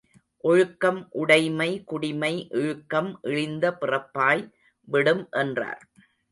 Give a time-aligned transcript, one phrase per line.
[0.43, 4.43] ஒழுக்கம் உடைமை குடிமை இழுக்கம் இழிந்த பிறப்பாய்
[4.87, 5.83] விடும் என்றார்.